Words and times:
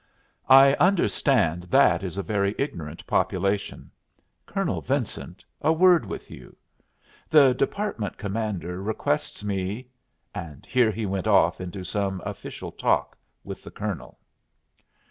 I 0.49 0.73
understand 0.79 1.65
that 1.69 2.01
is 2.01 2.17
a 2.17 2.23
very 2.23 2.55
ignorant 2.57 3.05
population. 3.05 3.91
Colonel 4.47 4.81
Vincent, 4.81 5.45
a 5.61 5.71
word 5.71 6.07
with 6.07 6.31
you. 6.31 6.55
The 7.29 7.53
Department 7.53 8.17
Commander 8.17 8.81
requests 8.81 9.43
me" 9.43 9.89
And 10.33 10.65
here 10.65 10.89
he 10.89 11.05
went 11.05 11.27
off 11.27 11.61
into 11.61 11.83
some 11.83 12.19
official 12.25 12.71
talk 12.71 13.15
with 13.43 13.61
the 13.61 13.69
Colonel. 13.69 14.17